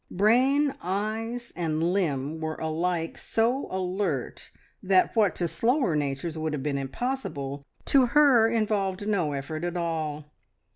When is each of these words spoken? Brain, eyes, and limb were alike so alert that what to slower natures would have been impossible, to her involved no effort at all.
Brain, 0.09 0.73
eyes, 0.81 1.53
and 1.55 1.93
limb 1.93 2.39
were 2.39 2.55
alike 2.55 3.19
so 3.19 3.67
alert 3.69 4.49
that 4.81 5.15
what 5.15 5.35
to 5.35 5.47
slower 5.47 5.95
natures 5.95 6.39
would 6.39 6.53
have 6.53 6.63
been 6.63 6.79
impossible, 6.79 7.67
to 7.85 8.07
her 8.07 8.49
involved 8.49 9.07
no 9.07 9.33
effort 9.33 9.63
at 9.63 9.77
all. 9.77 10.25